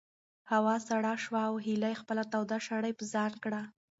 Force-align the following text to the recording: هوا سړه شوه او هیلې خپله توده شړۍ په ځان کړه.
هوا 0.51 0.75
سړه 0.87 1.13
شوه 1.23 1.41
او 1.49 1.55
هیلې 1.65 1.93
خپله 2.01 2.23
توده 2.33 2.57
شړۍ 2.65 2.93
په 2.99 3.03
ځان 3.13 3.33
کړه. 3.43 3.61